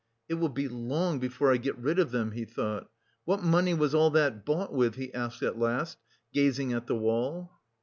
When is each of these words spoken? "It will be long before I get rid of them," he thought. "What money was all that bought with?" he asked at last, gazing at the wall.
"It 0.27 0.33
will 0.33 0.49
be 0.49 0.67
long 0.67 1.19
before 1.19 1.53
I 1.53 1.57
get 1.57 1.77
rid 1.77 1.99
of 1.99 2.09
them," 2.09 2.31
he 2.31 2.43
thought. 2.43 2.89
"What 3.23 3.43
money 3.43 3.75
was 3.75 3.93
all 3.93 4.09
that 4.09 4.43
bought 4.47 4.73
with?" 4.73 4.95
he 4.95 5.13
asked 5.13 5.43
at 5.43 5.59
last, 5.59 5.99
gazing 6.33 6.73
at 6.73 6.87
the 6.87 6.95
wall. 6.95 7.51